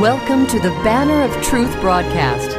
[0.00, 2.50] Welcome to the Banner of Truth broadcast.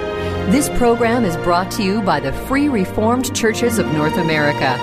[0.54, 4.80] This program is brought to you by the Free Reformed Churches of North America.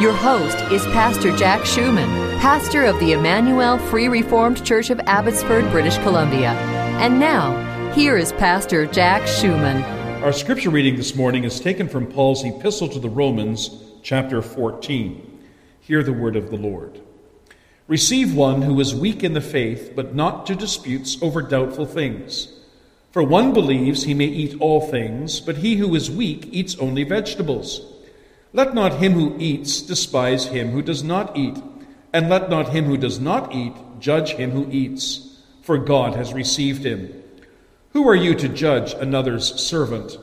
[0.00, 2.08] Your host is Pastor Jack Schumann,
[2.38, 6.50] pastor of the Emmanuel Free Reformed Church of Abbotsford, British Columbia.
[7.00, 9.82] And now, here is Pastor Jack Schumann.
[10.22, 13.70] Our scripture reading this morning is taken from Paul's epistle to the Romans,
[14.04, 15.40] chapter 14.
[15.80, 17.00] Hear the word of the Lord.
[17.88, 22.52] Receive one who is weak in the faith, but not to disputes over doubtful things.
[23.12, 27.02] For one believes he may eat all things, but he who is weak eats only
[27.02, 27.80] vegetables.
[28.52, 31.56] Let not him who eats despise him who does not eat,
[32.12, 36.34] and let not him who does not eat judge him who eats, for God has
[36.34, 37.22] received him.
[37.94, 40.18] Who are you to judge another's servant?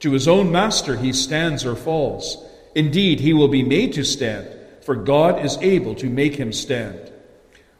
[0.00, 2.44] To his own master he stands or falls.
[2.74, 4.55] Indeed, he will be made to stand
[4.86, 7.12] for God is able to make him stand.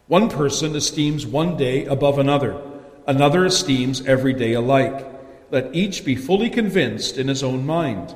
[0.09, 2.61] One person esteems one day above another,
[3.07, 5.07] another esteems every day alike.
[5.53, 8.13] Let each be fully convinced in his own mind.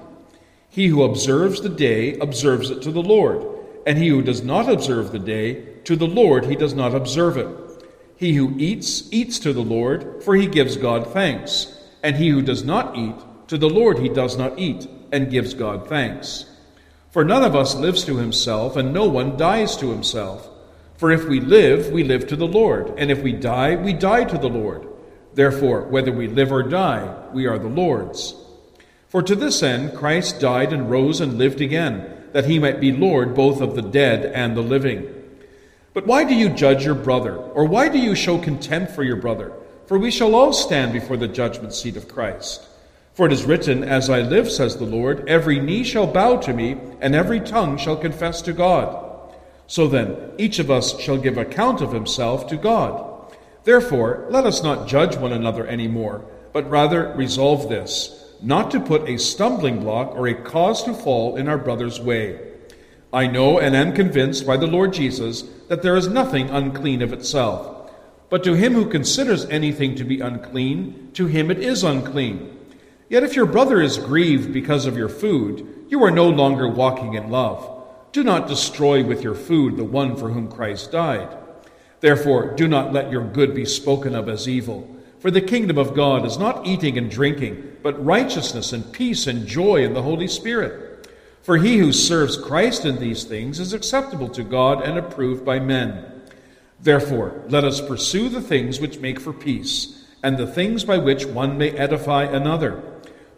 [0.68, 3.46] He who observes the day observes it to the Lord,
[3.86, 7.36] and he who does not observe the day, to the Lord he does not observe
[7.36, 7.46] it.
[8.16, 12.42] He who eats, eats to the Lord, for he gives God thanks, and he who
[12.42, 13.14] does not eat,
[13.46, 16.46] to the Lord he does not eat, and gives God thanks.
[17.10, 20.48] For none of us lives to himself, and no one dies to himself.
[20.96, 24.24] For if we live, we live to the Lord, and if we die, we die
[24.24, 24.86] to the Lord.
[25.34, 28.34] Therefore, whether we live or die, we are the Lord's.
[29.08, 32.92] For to this end Christ died and rose and lived again, that he might be
[32.92, 35.12] Lord both of the dead and the living.
[35.92, 39.16] But why do you judge your brother, or why do you show contempt for your
[39.16, 39.52] brother?
[39.86, 42.68] For we shall all stand before the judgment seat of Christ.
[43.14, 46.52] For it is written, As I live, says the Lord, every knee shall bow to
[46.52, 49.06] me, and every tongue shall confess to God.
[49.66, 53.06] So then, each of us shall give account of himself to God.
[53.64, 58.80] Therefore, let us not judge one another any more, but rather resolve this, not to
[58.80, 62.40] put a stumbling block or a cause to fall in our brother's way.
[63.12, 67.12] I know and am convinced by the Lord Jesus that there is nothing unclean of
[67.12, 67.90] itself.
[68.28, 72.56] But to him who considers anything to be unclean, to him it is unclean.
[73.10, 77.14] Yet if your brother is grieved because of your food, you are no longer walking
[77.14, 77.68] in love.
[78.12, 81.36] Do not destroy with your food the one for whom Christ died.
[81.98, 84.88] Therefore, do not let your good be spoken of as evil.
[85.18, 89.44] For the kingdom of God is not eating and drinking, but righteousness and peace and
[89.44, 91.10] joy in the Holy Spirit.
[91.42, 95.58] For he who serves Christ in these things is acceptable to God and approved by
[95.58, 96.22] men.
[96.78, 101.26] Therefore, let us pursue the things which make for peace, and the things by which
[101.26, 102.82] one may edify another.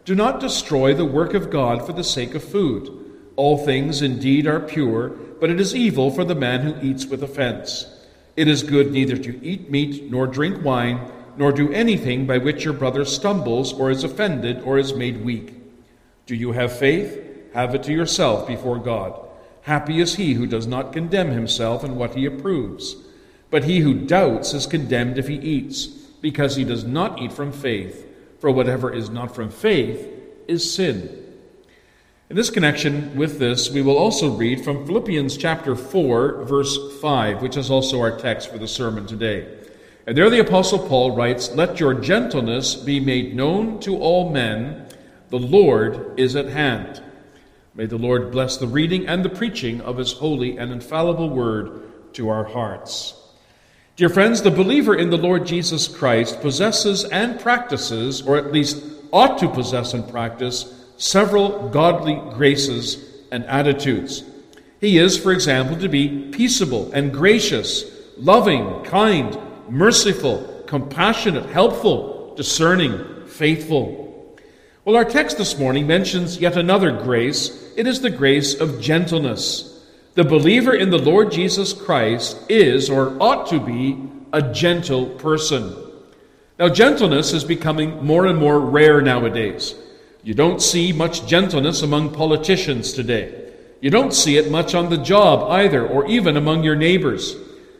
[0.05, 2.89] Do not destroy the work of God for the sake of food.
[3.37, 5.09] All things indeed are pure,
[5.39, 7.85] but it is evil for the man who eats with offense.
[8.35, 12.65] It is good neither to eat meat, nor drink wine, nor do anything by which
[12.65, 15.53] your brother stumbles, or is offended, or is made weak.
[16.25, 17.21] Do you have faith?
[17.53, 19.17] Have it to yourself before God.
[19.61, 22.97] Happy is he who does not condemn himself in what he approves.
[23.49, 27.53] But he who doubts is condemned if he eats, because he does not eat from
[27.53, 28.09] faith
[28.43, 30.05] for whatever is not from faith
[30.49, 31.23] is sin.
[32.29, 37.41] In this connection with this, we will also read from Philippians chapter 4, verse 5,
[37.41, 39.47] which is also our text for the sermon today.
[40.05, 44.89] And there the Apostle Paul writes, Let your gentleness be made known to all men,
[45.29, 47.01] the Lord is at hand.
[47.73, 52.13] May the Lord bless the reading and the preaching of his holy and infallible word
[52.15, 53.22] to our hearts.
[53.95, 58.83] Dear friends, the believer in the Lord Jesus Christ possesses and practices, or at least
[59.11, 62.97] ought to possess and practice, several godly graces
[63.31, 64.23] and attitudes.
[64.81, 67.85] He is, for example, to be peaceable and gracious,
[68.17, 69.37] loving, kind,
[69.69, 74.35] merciful, compassionate, helpful, discerning, faithful.
[74.85, 77.71] Well, our text this morning mentions yet another grace.
[77.77, 79.72] It is the grace of gentleness.
[80.15, 83.97] The believer in the Lord Jesus Christ is, or ought to be,
[84.31, 85.75] a gentle person.
[86.59, 89.73] Now, gentleness is becoming more and more rare nowadays.
[90.23, 93.51] You don't see much gentleness among politicians today.
[93.81, 97.35] You don't see it much on the job either, or even among your neighbors.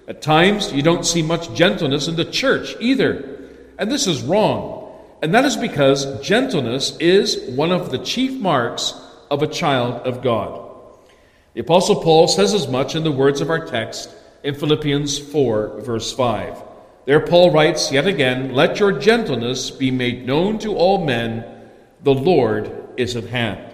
[0.07, 3.49] At times, you don't see much gentleness in the church either.
[3.77, 4.91] And this is wrong.
[5.21, 10.23] And that is because gentleness is one of the chief marks of a child of
[10.23, 10.62] God.
[11.53, 14.09] The Apostle Paul says as much in the words of our text
[14.41, 16.57] in Philippians 4, verse 5.
[17.05, 21.45] There, Paul writes yet again, Let your gentleness be made known to all men,
[22.01, 23.71] the Lord is at hand.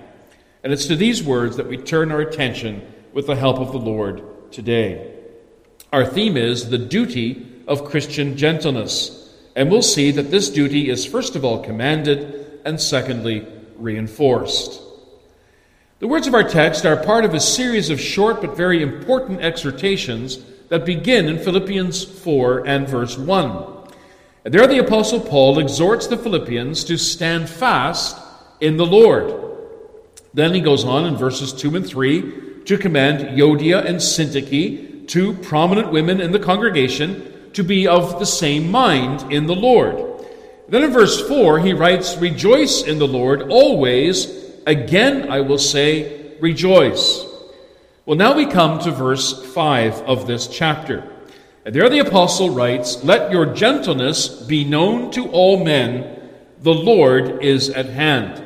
[0.61, 2.81] And it's to these words that we turn our attention
[3.13, 5.15] with the help of the Lord today.
[5.93, 9.33] Our theme is the duty of Christian gentleness.
[9.55, 13.47] And we'll see that this duty is first of all commanded and secondly
[13.77, 14.81] reinforced.
[16.00, 19.42] The words of our text are part of a series of short but very important
[19.42, 23.66] exhortations that begin in Philippians 4 and verse 1.
[24.46, 28.18] And there the Apostle Paul exhorts the Philippians to stand fast
[28.62, 29.57] in the Lord.
[30.34, 35.34] Then he goes on in verses 2 and 3 to command Euodia and Syntyche, two
[35.34, 40.01] prominent women in the congregation, to be of the same mind in the Lord.
[40.69, 44.49] Then in verse 4, he writes, Rejoice in the Lord always.
[44.65, 47.25] Again, I will say, Rejoice.
[48.06, 51.07] Well, now we come to verse 5 of this chapter.
[51.65, 56.19] And there the apostle writes, Let your gentleness be known to all men,
[56.61, 58.44] the Lord is at hand.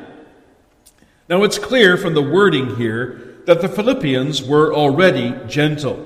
[1.28, 6.04] Now it's clear from the wording here that the Philippians were already gentle.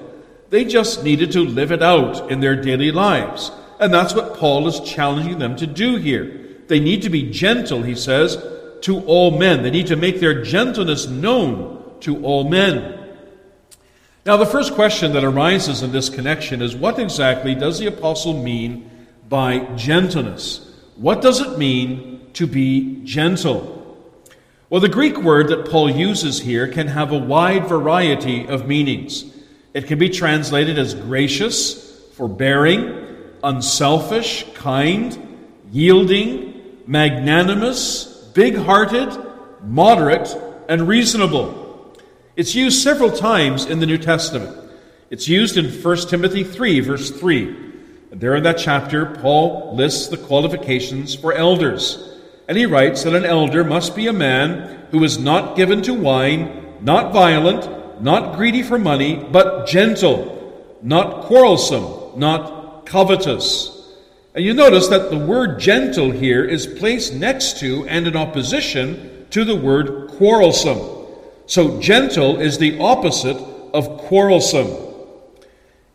[0.51, 3.51] They just needed to live it out in their daily lives.
[3.81, 6.57] And that's what Paul is challenging them to do here.
[6.69, 8.37] They need to be gentle, he says,
[8.83, 9.63] to all men.
[9.63, 12.95] They need to make their gentleness known to all men.
[14.27, 18.35] Now, the first question that arises in this connection is what exactly does the apostle
[18.35, 18.91] mean
[19.29, 20.71] by gentleness?
[20.97, 23.97] What does it mean to be gentle?
[24.69, 29.25] Well, the Greek word that Paul uses here can have a wide variety of meanings.
[29.73, 33.07] It can be translated as gracious, forbearing,
[33.43, 35.39] unselfish, kind,
[35.71, 39.11] yielding, magnanimous, big hearted,
[39.65, 40.33] moderate,
[40.69, 41.93] and reasonable.
[42.37, 44.57] It's used several times in the New Testament.
[45.11, 47.49] It's used in 1 Timothy 3, verse 3.
[48.13, 52.17] And there in that chapter, Paul lists the qualifications for elders.
[52.47, 55.93] And he writes that an elder must be a man who is not given to
[55.93, 63.78] wine, not violent, not greedy for money, but gentle, not quarrelsome, not covetous.
[64.39, 69.27] And you notice that the word gentle here is placed next to and in opposition
[69.31, 71.09] to the word quarrelsome.
[71.47, 73.37] So, gentle is the opposite
[73.75, 74.71] of quarrelsome.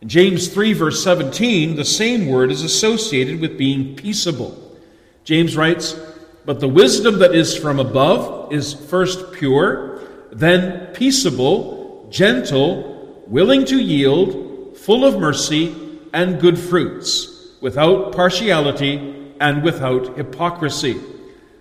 [0.01, 4.77] In James 3, verse 17, the same word is associated with being peaceable.
[5.23, 5.97] James writes,
[6.43, 10.01] But the wisdom that is from above is first pure,
[10.33, 15.73] then peaceable, gentle, willing to yield, full of mercy
[16.11, 17.32] and good fruits,
[17.63, 20.99] without partiality and without hypocrisy.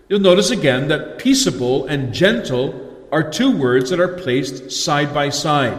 [0.08, 5.28] You'll notice again that peaceable and gentle are two words that are placed side by
[5.28, 5.78] side.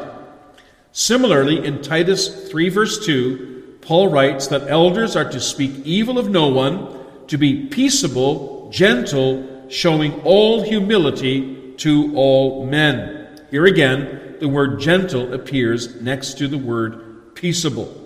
[0.94, 6.30] Similarly, in Titus 3, verse 2, Paul writes that elders are to speak evil of
[6.30, 13.28] no one, to be peaceable, gentle, showing all humility to all men.
[13.52, 18.03] Here again, the word gentle appears next to the word peaceable.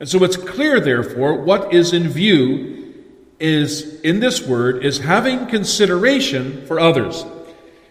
[0.00, 2.94] And so it's clear, therefore, what is in view
[3.38, 7.24] is in this word is having consideration for others.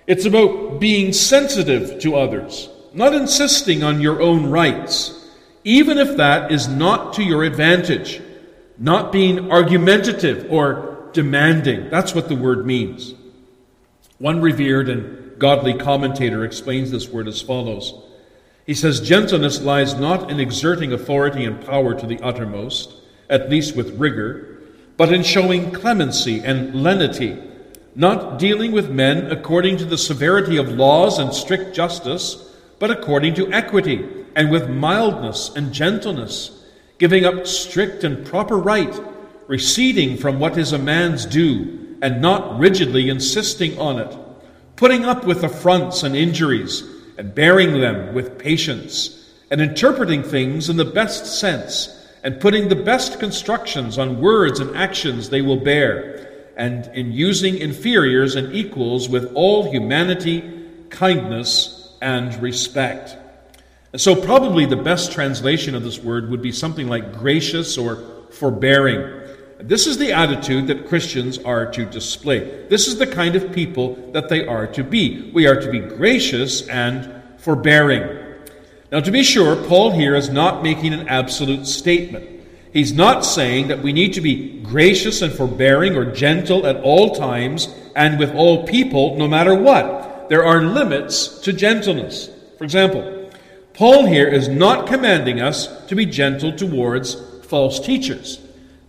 [0.07, 5.29] It's about being sensitive to others, not insisting on your own rights,
[5.63, 8.21] even if that is not to your advantage,
[8.77, 11.89] not being argumentative or demanding.
[11.89, 13.13] That's what the word means.
[14.17, 17.93] One revered and godly commentator explains this word as follows
[18.65, 22.93] He says, Gentleness lies not in exerting authority and power to the uttermost,
[23.29, 24.61] at least with rigor,
[24.97, 27.37] but in showing clemency and lenity
[27.95, 33.35] not dealing with men according to the severity of laws and strict justice, but according
[33.35, 36.63] to equity and with mildness and gentleness,
[36.97, 38.99] giving up strict and proper right,
[39.47, 44.17] receding from what is a man's due, and not rigidly insisting on it,
[44.75, 46.83] putting up with affronts and injuries,
[47.17, 52.75] and bearing them with patience, and interpreting things in the best sense, and putting the
[52.75, 56.23] best constructions on words and actions they will bear
[56.55, 63.17] and in using inferiors and equals with all humanity, kindness, and respect.
[63.91, 68.03] And so, probably the best translation of this word would be something like gracious or
[68.31, 69.21] forbearing.
[69.65, 72.67] This is the attitude that Christians are to display.
[72.67, 75.31] This is the kind of people that they are to be.
[75.33, 78.19] We are to be gracious and forbearing.
[78.91, 82.41] Now, to be sure, Paul here is not making an absolute statement.
[82.73, 87.15] He's not saying that we need to be gracious and forbearing or gentle at all
[87.15, 90.27] times and with all people, no matter what.
[90.27, 92.29] There are limits to gentleness.
[92.57, 93.31] For example,
[93.73, 97.15] Paul here is not commanding us to be gentle towards
[97.45, 98.42] false teachers.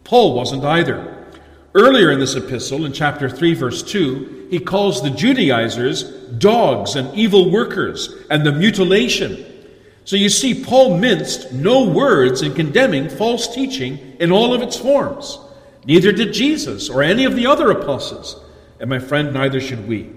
[0.05, 1.27] Paul wasn't either.
[1.75, 6.05] Earlier in this epistle, in chapter 3, verse 2, he calls the Judaizers
[6.39, 9.53] dogs and evil workers and the mutilation
[10.05, 14.77] so you see, Paul minced no words in condemning false teaching in all of its
[14.77, 15.39] forms.
[15.87, 18.39] Neither did Jesus or any of the other apostles.
[18.81, 20.11] And my friend, neither should we.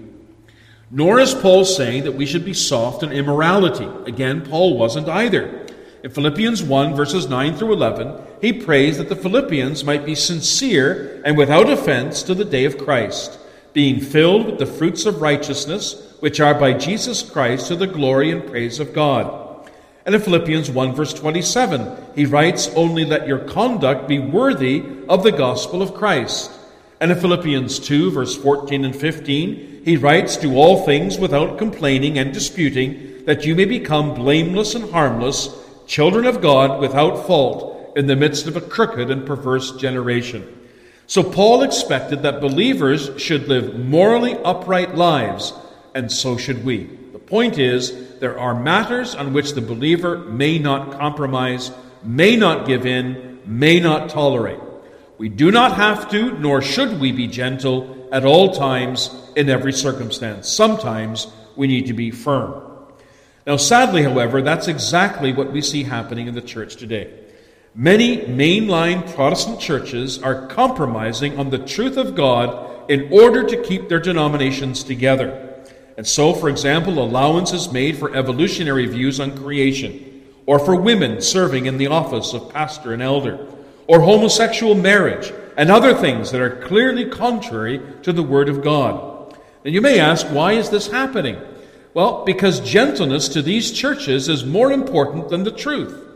[0.90, 3.88] Nor is Paul saying that we should be soft in immorality.
[4.06, 5.66] Again, Paul wasn't either.
[6.02, 11.20] In Philippians 1, verses 9 through 11, he prays that the Philippians might be sincere
[11.24, 13.38] and without offense to the day of Christ,
[13.72, 18.30] being filled with the fruits of righteousness, which are by Jesus Christ to the glory
[18.30, 19.68] and praise of God.
[20.06, 25.22] And in Philippians 1, verse 27, he writes, Only let your conduct be worthy of
[25.22, 26.50] the gospel of Christ.
[27.00, 32.18] And in Philippians 2, verse 14 and 15, he writes, Do all things without complaining
[32.18, 35.54] and disputing, that you may become blameless and harmless,
[35.86, 40.46] children of God without fault, in the midst of a crooked and perverse generation.
[41.08, 45.52] So Paul expected that believers should live morally upright lives,
[45.96, 46.84] and so should we.
[47.12, 51.72] The point is, there are matters on which the believer may not compromise,
[52.04, 54.60] may not give in, may not tolerate.
[55.18, 59.72] We do not have to, nor should we be gentle at all times in every
[59.72, 60.48] circumstance.
[60.48, 61.26] Sometimes
[61.56, 62.62] we need to be firm.
[63.44, 67.24] Now, sadly, however, that's exactly what we see happening in the church today.
[67.80, 73.88] Many mainline Protestant churches are compromising on the truth of God in order to keep
[73.88, 75.62] their denominations together.
[75.96, 81.22] And so, for example, allowance is made for evolutionary views on creation, or for women
[81.22, 83.46] serving in the office of pastor and elder
[83.86, 89.36] or homosexual marriage, and other things that are clearly contrary to the Word of God.
[89.64, 91.40] And you may ask, why is this happening?
[91.94, 96.06] Well, because gentleness to these churches is more important than the truth.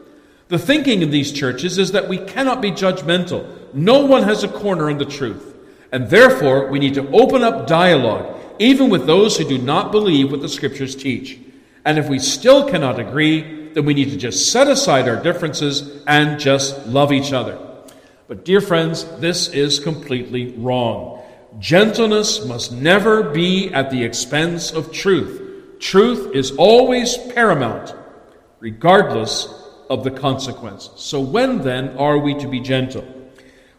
[0.48, 3.74] The thinking in these churches is that we cannot be judgmental.
[3.74, 5.54] No one has a corner on the truth.
[5.92, 10.30] And therefore, we need to open up dialogue, even with those who do not believe
[10.30, 11.38] what the Scriptures teach.
[11.84, 16.02] And if we still cannot agree, then we need to just set aside our differences
[16.06, 17.58] and just love each other.
[18.28, 21.22] But, dear friends, this is completely wrong.
[21.58, 25.78] Gentleness must never be at the expense of truth.
[25.80, 27.94] Truth is always paramount,
[28.60, 29.61] regardless
[29.92, 30.88] of the consequence.
[30.96, 33.04] So, when then are we to be gentle?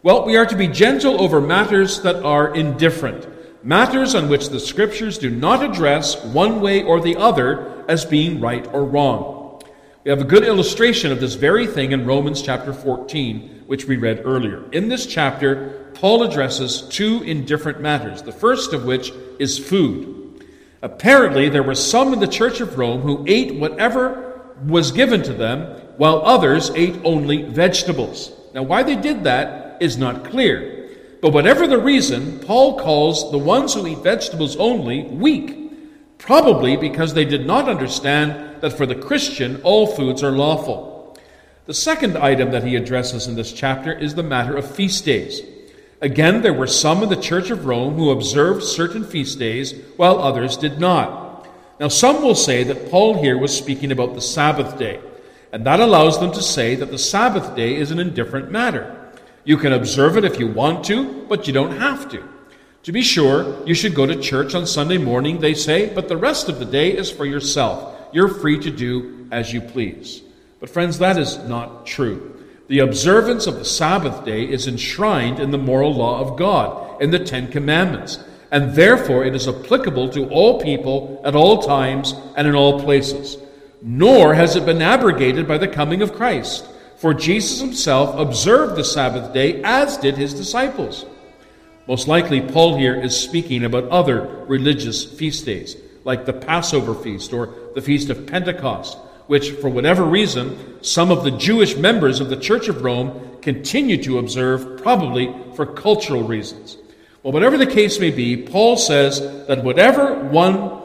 [0.04, 3.26] Well, we are to be gentle over matters that are indifferent,
[3.64, 8.40] matters on which the Scriptures do not address one way or the other as being
[8.40, 9.60] right or wrong.
[10.04, 13.96] We have a good illustration of this very thing in Romans chapter 14, which we
[13.96, 14.70] read earlier.
[14.70, 20.44] In this chapter, Paul addresses two indifferent matters, the first of which is food.
[20.80, 25.32] Apparently, there were some in the church of Rome who ate whatever was given to
[25.32, 28.32] them, while others ate only vegetables.
[28.54, 30.90] Now, why they did that is not clear.
[31.20, 35.64] But whatever the reason, Paul calls the ones who eat vegetables only weak
[36.24, 41.18] probably because they did not understand that for the Christian all foods are lawful.
[41.66, 45.42] The second item that he addresses in this chapter is the matter of feast days.
[46.00, 50.18] Again, there were some in the Church of Rome who observed certain feast days while
[50.18, 51.46] others did not.
[51.78, 55.00] Now, some will say that Paul here was speaking about the Sabbath day,
[55.54, 59.12] and that allows them to say that the Sabbath day is an indifferent matter.
[59.44, 62.28] You can observe it if you want to, but you don't have to.
[62.82, 66.16] To be sure, you should go to church on Sunday morning, they say, but the
[66.16, 67.94] rest of the day is for yourself.
[68.12, 70.22] You're free to do as you please.
[70.58, 72.44] But, friends, that is not true.
[72.66, 77.12] The observance of the Sabbath day is enshrined in the moral law of God, in
[77.12, 78.18] the Ten Commandments,
[78.50, 83.36] and therefore it is applicable to all people at all times and in all places.
[83.86, 88.84] Nor has it been abrogated by the coming of Christ, for Jesus himself observed the
[88.84, 91.04] Sabbath day as did his disciples.
[91.86, 97.34] Most likely, Paul here is speaking about other religious feast days, like the Passover feast
[97.34, 102.30] or the Feast of Pentecost, which, for whatever reason, some of the Jewish members of
[102.30, 106.78] the Church of Rome continue to observe, probably for cultural reasons.
[107.22, 110.80] Well, whatever the case may be, Paul says that whatever one,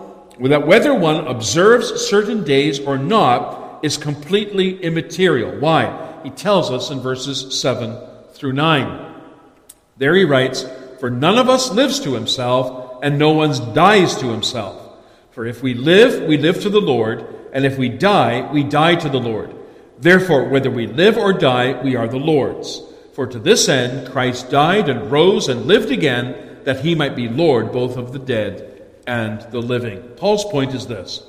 [0.47, 5.59] that whether one observes certain days or not is completely immaterial.
[5.59, 6.21] Why?
[6.23, 7.97] He tells us in verses 7
[8.33, 9.15] through 9.
[9.97, 10.65] There he writes,
[10.99, 14.81] for none of us lives to himself, and no one dies to himself.
[15.31, 18.95] For if we live, we live to the Lord, and if we die, we die
[18.95, 19.55] to the Lord.
[19.97, 22.81] Therefore, whether we live or die, we are the Lord's.
[23.13, 27.27] For to this end Christ died and rose and lived again, that he might be
[27.27, 28.68] Lord both of the dead
[29.09, 29.99] and the living.
[30.17, 31.23] Paul's point is this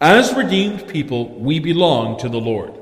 [0.00, 2.74] As redeemed people, we belong to the Lord.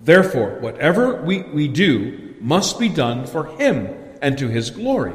[0.00, 3.88] Therefore, whatever we, we do must be done for him
[4.20, 5.14] and to his glory.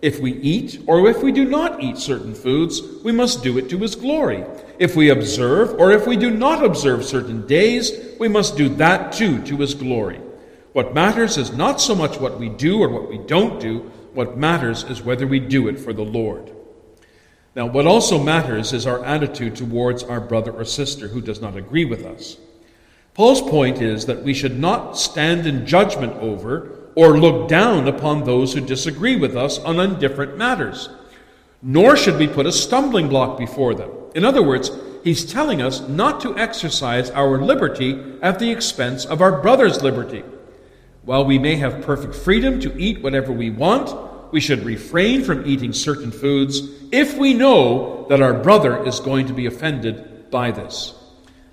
[0.00, 3.68] If we eat or if we do not eat certain foods, we must do it
[3.70, 4.44] to his glory.
[4.78, 9.12] If we observe or if we do not observe certain days, we must do that
[9.12, 10.20] too to his glory.
[10.72, 14.38] What matters is not so much what we do or what we don't do, what
[14.38, 16.51] matters is whether we do it for the Lord.
[17.54, 21.56] Now, what also matters is our attitude towards our brother or sister who does not
[21.56, 22.38] agree with us.
[23.14, 28.24] Paul's point is that we should not stand in judgment over or look down upon
[28.24, 30.88] those who disagree with us on indifferent matters,
[31.60, 33.90] nor should we put a stumbling block before them.
[34.14, 34.70] In other words,
[35.04, 40.24] he's telling us not to exercise our liberty at the expense of our brother's liberty.
[41.02, 43.90] While we may have perfect freedom to eat whatever we want,
[44.32, 46.60] we should refrain from eating certain foods
[46.90, 50.94] if we know that our brother is going to be offended by this.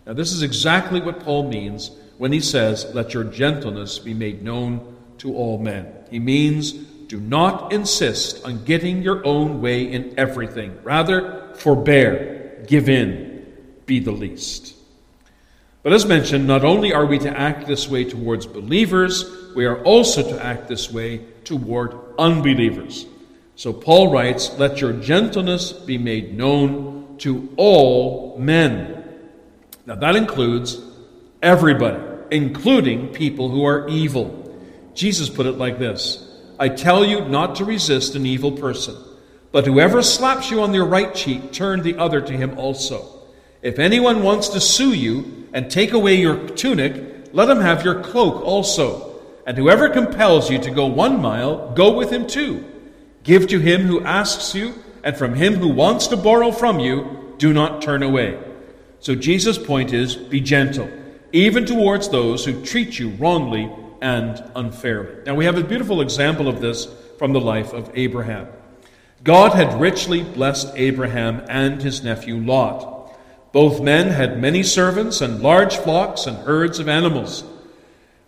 [0.08, 4.42] Now, this is exactly what Paul means when he says, Let your gentleness be made
[4.42, 5.94] known to all men.
[6.10, 10.78] He means, do not insist on getting your own way in everything.
[10.84, 13.46] Rather, forbear, give in,
[13.86, 14.76] be the least.
[15.82, 19.24] But as mentioned, not only are we to act this way towards believers,
[19.56, 23.06] we are also to act this way toward unbelievers.
[23.56, 29.04] So Paul writes, Let your gentleness be made known to all men.
[29.86, 30.82] Now that includes
[31.42, 32.02] everybody,
[32.32, 34.36] including people who are evil.
[34.94, 36.26] Jesus put it like this
[36.60, 38.96] I tell you not to resist an evil person,
[39.52, 43.20] but whoever slaps you on your right cheek, turn the other to him also.
[43.62, 48.02] If anyone wants to sue you and take away your tunic, let him have your
[48.02, 49.09] cloak also.
[49.50, 52.64] And whoever compels you to go one mile, go with him two.
[53.24, 57.34] Give to him who asks you, and from him who wants to borrow from you,
[57.40, 58.38] do not turn away.
[59.00, 60.88] So Jesus' point is be gentle,
[61.32, 65.24] even towards those who treat you wrongly and unfairly.
[65.26, 66.88] Now we have a beautiful example of this
[67.18, 68.50] from the life of Abraham.
[69.24, 73.18] God had richly blessed Abraham and his nephew Lot.
[73.52, 77.44] Both men had many servants and large flocks and herds of animals.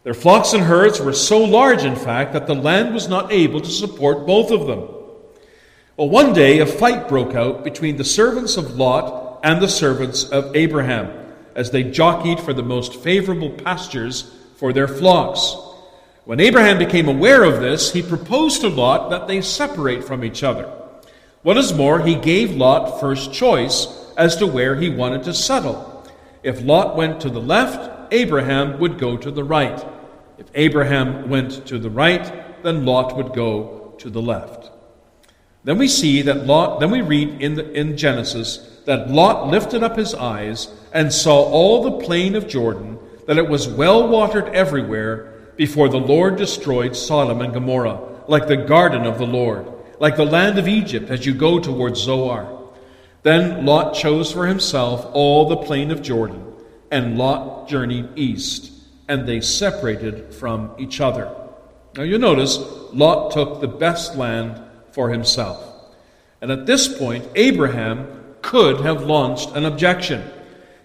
[0.03, 3.61] Their flocks and herds were so large, in fact, that the land was not able
[3.61, 4.87] to support both of them.
[5.95, 10.23] Well, one day a fight broke out between the servants of Lot and the servants
[10.23, 11.11] of Abraham
[11.55, 15.55] as they jockeyed for the most favorable pastures for their flocks.
[16.25, 20.43] When Abraham became aware of this, he proposed to Lot that they separate from each
[20.43, 20.71] other.
[21.43, 26.07] What is more, he gave Lot first choice as to where he wanted to settle.
[26.41, 29.83] If Lot went to the left, Abraham would go to the right.
[30.41, 34.71] If Abraham went to the right, then Lot would go to the left.
[35.63, 39.83] Then we see that Lot, then we read in, the, in Genesis that Lot lifted
[39.83, 44.47] up his eyes and saw all the plain of Jordan, that it was well watered
[44.47, 50.15] everywhere, before the Lord destroyed Sodom and Gomorrah, like the garden of the Lord, like
[50.15, 52.71] the land of Egypt as you go towards Zoar.
[53.21, 56.51] Then Lot chose for himself all the plain of Jordan
[56.89, 58.70] and Lot journeyed east,
[59.11, 61.29] and they separated from each other.
[61.97, 62.57] Now you notice
[62.93, 64.57] Lot took the best land
[64.93, 65.61] for himself.
[66.39, 68.07] And at this point, Abraham
[68.41, 70.23] could have launched an objection.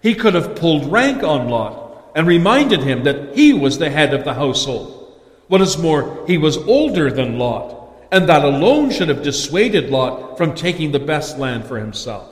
[0.02, 4.12] He could have pulled rank on Lot and reminded him that he was the head
[4.12, 5.20] of the household.
[5.46, 10.36] What is more, he was older than Lot, and that alone should have dissuaded Lot
[10.36, 12.28] from taking the best land for himself.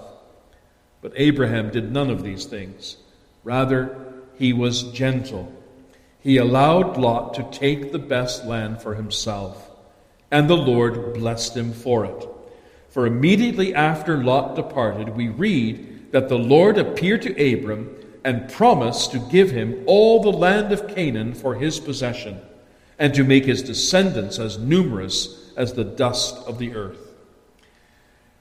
[1.03, 2.97] But Abraham did none of these things.
[3.45, 3.97] Rather,
[4.35, 5.53] he was gentle.
[6.25, 9.71] He allowed Lot to take the best land for himself,
[10.31, 12.27] and the Lord blessed him for it.
[12.89, 19.13] For immediately after Lot departed, we read that the Lord appeared to Abram and promised
[19.13, 22.41] to give him all the land of Canaan for his possession,
[22.99, 27.13] and to make his descendants as numerous as the dust of the earth.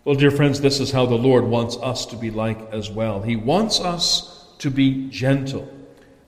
[0.05, 3.21] Well, dear friends, this is how the Lord wants us to be like as well.
[3.21, 5.69] He wants us to be gentle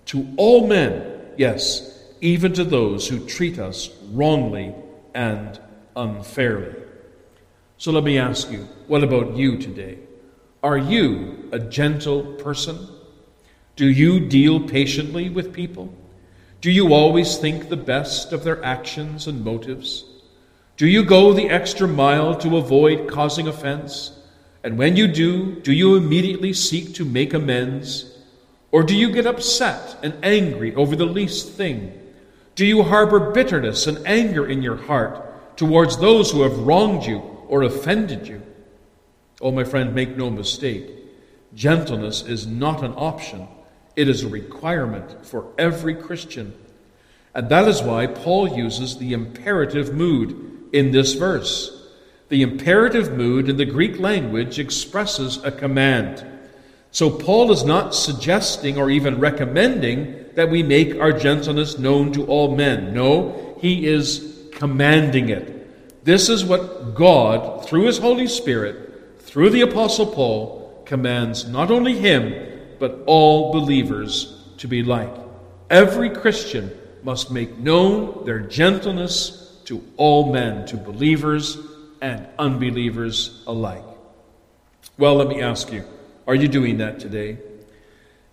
[0.07, 4.73] to all men, yes, even to those who treat us wrongly
[5.13, 5.59] and
[5.95, 6.75] unfairly.
[7.77, 9.99] So let me ask you, what about you today?
[10.63, 12.87] Are you a gentle person?
[13.75, 15.93] Do you deal patiently with people?
[16.61, 20.05] Do you always think the best of their actions and motives?
[20.77, 24.17] Do you go the extra mile to avoid causing offense?
[24.63, 28.14] And when you do, do you immediately seek to make amends?
[28.75, 31.97] Or do you get upset and angry over the least thing?
[32.55, 37.19] Do you harbor bitterness and anger in your heart towards those who have wronged you
[37.47, 38.41] or offended you?
[39.39, 40.89] Oh, my friend, make no mistake.
[41.53, 43.47] Gentleness is not an option,
[43.95, 46.53] it is a requirement for every Christian.
[47.33, 51.71] And that is why Paul uses the imperative mood in this verse.
[52.27, 56.34] The imperative mood in the Greek language expresses a command.
[56.95, 62.25] So Paul is not suggesting or even recommending that we make our gentleness known to
[62.27, 62.93] all men.
[62.93, 66.05] No, he is commanding it.
[66.05, 71.97] This is what God, through his Holy Spirit, through the Apostle Paul, commands not only
[71.97, 72.33] him,
[72.79, 75.13] but all believers to be like.
[75.69, 76.71] Every Christian
[77.03, 81.57] must make known their gentleness to all men, to believers
[82.01, 83.83] and unbelievers alike.
[84.97, 85.83] Well, let me ask you,
[86.27, 87.37] are you doing that today?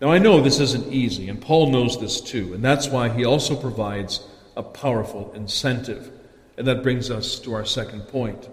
[0.00, 3.24] Now, I know this isn't easy, and Paul knows this too, and that's why he
[3.24, 4.26] also provides
[4.56, 6.10] a powerful incentive.
[6.56, 8.48] And that brings us to our second point.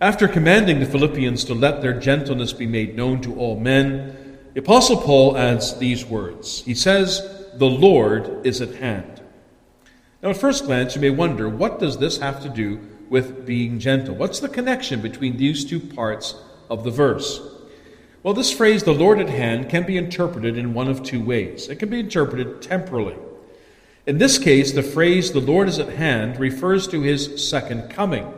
[0.00, 4.60] After commanding the Philippians to let their gentleness be made known to all men, the
[4.60, 6.62] Apostle Paul adds these words.
[6.64, 7.20] He says,
[7.54, 9.20] The Lord is at hand.
[10.22, 13.78] Now, at first glance, you may wonder, what does this have to do with being
[13.78, 14.14] gentle?
[14.14, 16.34] What's the connection between these two parts
[16.70, 17.40] of the verse?
[18.22, 21.68] Well, this phrase, the Lord at hand, can be interpreted in one of two ways.
[21.68, 23.16] It can be interpreted temporally.
[24.06, 28.30] In this case, the phrase, the Lord is at hand, refers to his second coming.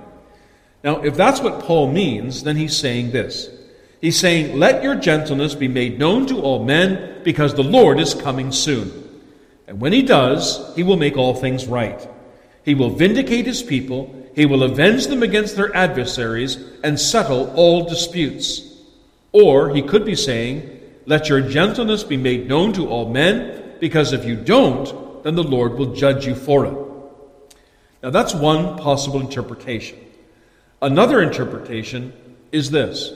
[0.84, 3.50] Now, if that's what Paul means, then he's saying this.
[4.00, 8.14] He's saying, Let your gentleness be made known to all men, because the Lord is
[8.14, 9.20] coming soon.
[9.66, 12.08] And when he does, he will make all things right.
[12.64, 17.88] He will vindicate his people, he will avenge them against their adversaries, and settle all
[17.88, 18.71] disputes.
[19.32, 24.12] Or he could be saying, Let your gentleness be made known to all men, because
[24.12, 26.74] if you don't, then the Lord will judge you for it.
[28.02, 29.98] Now that's one possible interpretation.
[30.80, 32.12] Another interpretation
[32.50, 33.12] is this.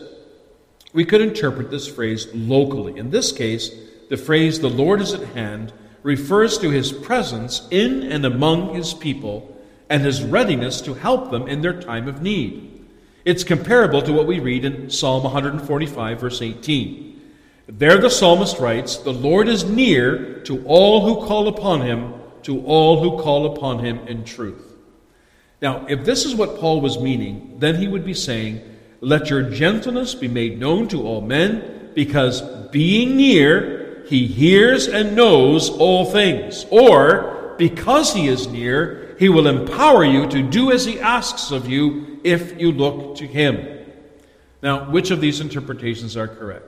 [0.92, 2.98] We could interpret this phrase locally.
[2.98, 3.70] In this case,
[4.08, 8.94] the phrase, the Lord is at hand, refers to his presence in and among his
[8.94, 12.75] people and his readiness to help them in their time of need.
[13.26, 17.20] It's comparable to what we read in Psalm 145, verse 18.
[17.66, 22.64] There the psalmist writes, The Lord is near to all who call upon him, to
[22.64, 24.76] all who call upon him in truth.
[25.60, 28.60] Now, if this is what Paul was meaning, then he would be saying,
[29.00, 35.16] Let your gentleness be made known to all men, because being near, he hears and
[35.16, 36.64] knows all things.
[36.70, 41.68] Or, because he is near, he will empower you to do as He asks of
[41.68, 43.84] you if you look to Him.
[44.62, 46.64] Now, which of these interpretations are correct?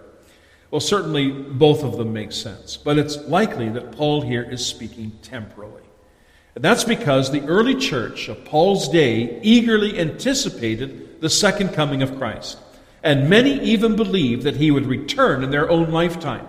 [0.71, 5.13] Well, certainly both of them make sense, but it's likely that Paul here is speaking
[5.23, 5.83] temporally.
[6.55, 12.19] And that's because the early church of Paul's day eagerly anticipated the second coming of
[12.19, 12.59] Christ.
[13.03, 16.47] And many even believed that he would return in their own lifetime.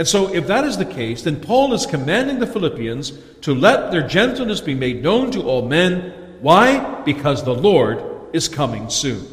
[0.00, 3.90] And so, if that is the case, then Paul is commanding the Philippians to let
[3.90, 6.38] their gentleness be made known to all men.
[6.40, 7.02] Why?
[7.02, 9.26] Because the Lord is coming soon.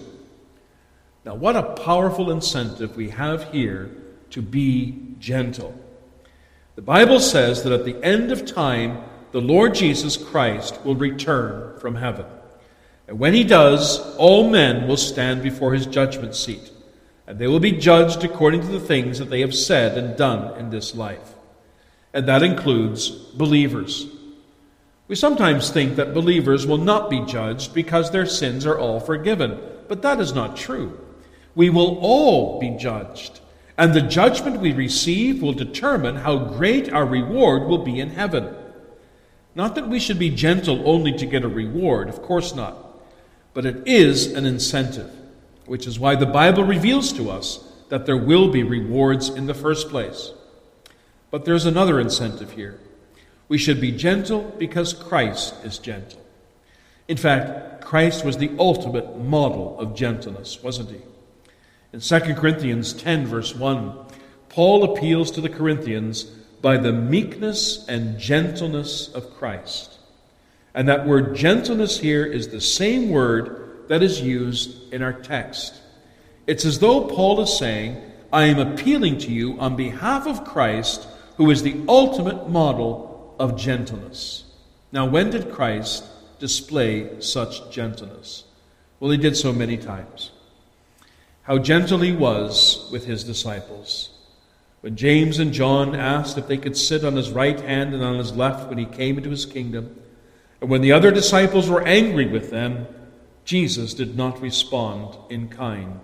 [1.23, 3.95] Now, what a powerful incentive we have here
[4.31, 5.73] to be gentle.
[6.75, 11.79] The Bible says that at the end of time, the Lord Jesus Christ will return
[11.79, 12.25] from heaven.
[13.07, 16.73] And when he does, all men will stand before his judgment seat
[17.27, 20.57] and they will be judged according to the things that they have said and done
[20.57, 21.35] in this life.
[22.13, 24.07] And that includes believers.
[25.09, 29.59] We sometimes think that believers will not be judged because their sins are all forgiven,
[29.89, 30.97] but that is not true.
[31.53, 33.41] We will all be judged,
[33.77, 38.55] and the judgment we receive will determine how great our reward will be in heaven.
[39.53, 42.77] Not that we should be gentle only to get a reward, of course not,
[43.53, 45.11] but it is an incentive
[45.67, 49.53] which is why the Bible reveals to us that there will be rewards in the
[49.53, 50.31] first place.
[51.29, 52.79] But there's another incentive here.
[53.47, 56.21] We should be gentle because Christ is gentle.
[57.07, 61.01] In fact, Christ was the ultimate model of gentleness, wasn't he?
[61.93, 63.93] In 2 Corinthians 10, verse 1,
[64.49, 66.25] Paul appeals to the Corinthians
[66.61, 69.99] by the meekness and gentleness of Christ.
[70.73, 75.81] And that word gentleness here is the same word that is used in our text.
[76.45, 81.07] It's as though Paul is saying, I am appealing to you on behalf of Christ,
[81.37, 84.43] who is the ultimate model of gentleness.
[84.91, 86.03] Now, when did Christ
[86.39, 88.43] display such gentleness?
[88.99, 90.31] Well, he did so many times.
[91.43, 94.09] How gentle he was with his disciples.
[94.81, 98.17] When James and John asked if they could sit on his right hand and on
[98.17, 99.95] his left when he came into his kingdom,
[100.61, 102.87] and when the other disciples were angry with them,
[103.47, 106.01] Jesus did not respond in kind.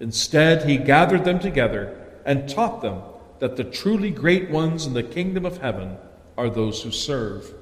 [0.00, 3.00] Instead, he gathered them together and taught them
[3.38, 5.96] that the truly great ones in the kingdom of heaven
[6.36, 7.54] are those who serve.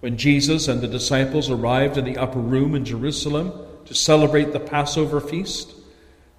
[0.00, 3.52] When Jesus and the disciples arrived in the upper room in Jerusalem
[3.84, 5.72] to celebrate the Passover feast,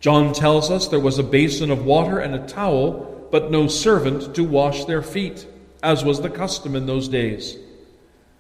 [0.01, 4.35] John tells us there was a basin of water and a towel, but no servant
[4.35, 5.47] to wash their feet.
[5.81, 7.57] as was the custom in those days.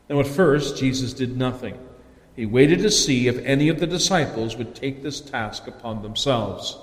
[0.09, 1.77] Now, at first, Jesus did nothing.
[2.35, 6.77] He waited to see if any of the disciples would take this task upon themselves.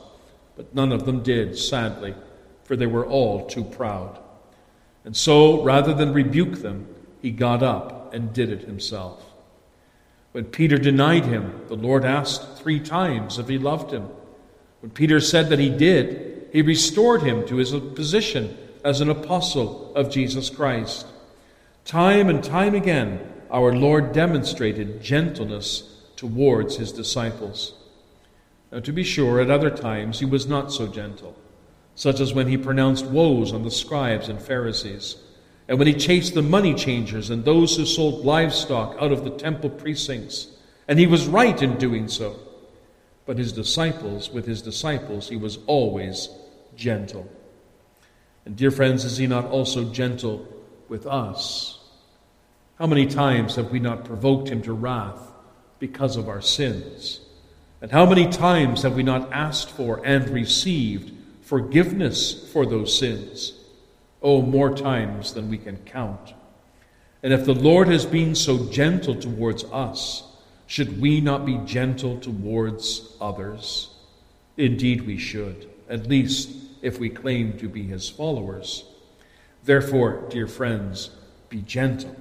[0.56, 2.14] But none of them did, sadly,
[2.64, 4.18] for they were all too proud.
[5.04, 6.86] And so, rather than rebuke them,
[7.22, 9.24] he got up and did it himself.
[10.32, 14.08] When Peter denied him, the Lord asked three times if he loved him.
[14.80, 19.94] When Peter said that he did, he restored him to his position as an apostle
[19.94, 21.06] of Jesus Christ.
[21.84, 27.74] Time and time again, our Lord demonstrated gentleness towards his disciples.
[28.70, 31.36] Now, to be sure, at other times he was not so gentle,
[31.94, 35.16] such as when he pronounced woes on the scribes and Pharisees,
[35.68, 39.30] and when he chased the money changers and those who sold livestock out of the
[39.30, 40.48] temple precincts.
[40.88, 42.38] And he was right in doing so.
[43.26, 46.30] But his disciples, with his disciples, he was always
[46.76, 47.30] gentle.
[48.46, 50.48] And, dear friends, is he not also gentle
[50.88, 51.77] with us?
[52.78, 55.32] How many times have we not provoked him to wrath
[55.80, 57.20] because of our sins?
[57.82, 61.12] And how many times have we not asked for and received
[61.42, 63.52] forgiveness for those sins?
[64.22, 66.34] Oh, more times than we can count.
[67.24, 70.22] And if the Lord has been so gentle towards us,
[70.68, 73.90] should we not be gentle towards others?
[74.56, 78.84] Indeed, we should, at least if we claim to be his followers.
[79.64, 81.10] Therefore, dear friends,
[81.48, 82.14] be gentle.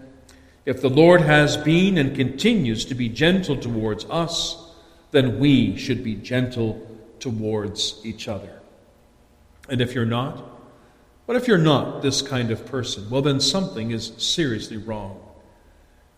[0.68, 4.70] If the Lord has been and continues to be gentle towards us,
[5.12, 6.86] then we should be gentle
[7.22, 8.60] towards each other.
[9.70, 10.44] And if you're not,
[11.26, 13.10] what if you're not this kind of person?
[13.10, 15.22] Well, then something is seriously wrong.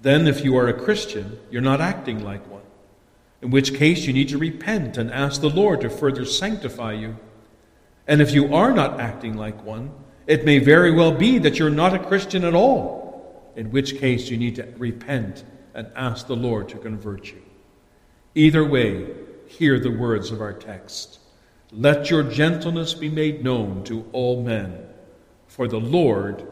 [0.02, 2.64] Then, if you are a Christian, you're not acting like one,
[3.44, 7.18] in which case you need to repent and ask the Lord to further sanctify you.
[8.08, 9.92] And if you are not acting like one,
[10.26, 12.99] it may very well be that you're not a Christian at all,
[13.56, 17.42] in which case you need to repent and ask the Lord to convert you.
[18.36, 19.08] Either way,
[19.48, 21.20] hear the words of our text.
[21.72, 24.88] Let your gentleness be made known to all men,
[25.48, 26.48] for the Lord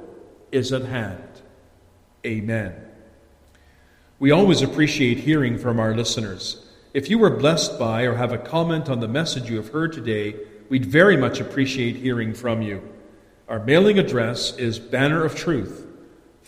[0.52, 1.42] is at hand.
[2.26, 2.76] Amen.
[4.20, 6.68] We always appreciate hearing from our listeners.
[6.94, 9.94] If you were blessed by or have a comment on the message you have heard
[9.94, 10.36] today,
[10.70, 12.82] we'd very much appreciate hearing from you.
[13.48, 15.87] Our mailing address is Banner of Truth,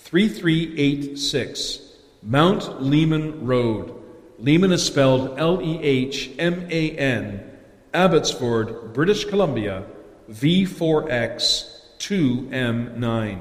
[0.03, 1.79] 3386
[2.23, 3.93] Mount Lehman Road.
[4.39, 7.49] Lehman is spelled L E H M A N,
[7.93, 9.85] Abbotsford, British Columbia,
[10.31, 13.39] V4X 2M9.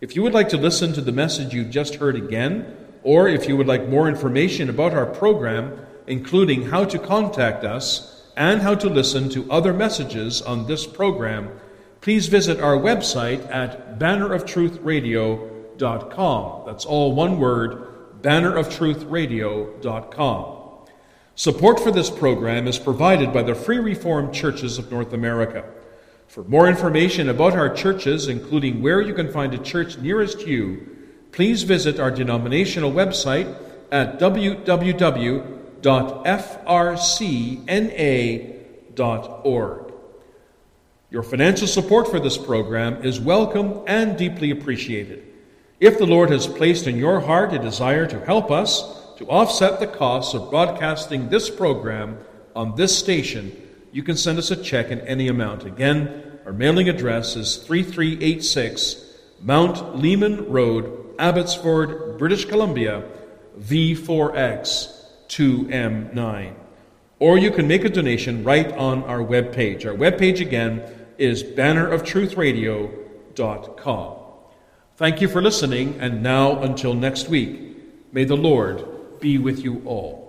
[0.00, 3.48] If you would like to listen to the message you've just heard again, or if
[3.48, 8.74] you would like more information about our program, including how to contact us and how
[8.74, 11.50] to listen to other messages on this program,
[12.00, 13.98] please visit our website at
[15.78, 16.66] banneroftruthradio.com.
[16.66, 20.52] That's all one word, banneroftruthradio.com.
[21.38, 25.68] Support for this program is provided by the Free Reformed Churches of North America.
[26.28, 30.88] For more information about our churches, including where you can find a church nearest you,
[31.32, 33.54] please visit our denominational website
[33.92, 34.92] at www.frcna.org.
[41.08, 45.25] Your financial support for this program is welcome and deeply appreciated.
[45.78, 48.80] If the Lord has placed in your heart a desire to help us
[49.18, 52.16] to offset the costs of broadcasting this program
[52.54, 53.52] on this station,
[53.92, 55.64] you can send us a check in any amount.
[55.64, 59.02] Again, our mailing address is 3386
[59.42, 63.04] Mount Lehman Road, Abbotsford, British Columbia,
[63.60, 66.54] V4X 2M9.
[67.18, 69.84] Or you can make a donation right on our webpage.
[69.84, 70.82] Our webpage again
[71.18, 74.15] is banneroftruthradio.com.
[74.96, 77.76] Thank you for listening, and now until next week,
[78.12, 80.25] may the Lord be with you all.